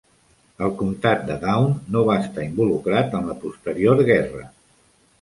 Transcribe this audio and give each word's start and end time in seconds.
El 0.67 0.71
comtat 0.79 1.21
de 1.27 1.35
Down 1.43 1.77
no 1.97 2.03
va 2.09 2.17
estar 2.23 2.49
involucrat 2.49 3.17
en 3.21 3.31
la 3.31 3.39
posterior 3.47 4.07
guerra. 4.13 4.47